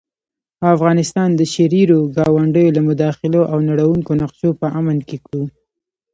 او 0.61 0.67
افغانستان 0.77 1.29
د 1.35 1.41
شريرو 1.53 1.99
ګاونډيو 2.17 2.73
له 2.77 2.81
مداخلو 2.89 3.41
او 3.51 3.57
نړوونکو 3.69 4.11
نقشو 4.21 4.49
په 4.61 4.67
امن 4.79 4.97
کې 5.07 5.17
کړو 5.25 5.43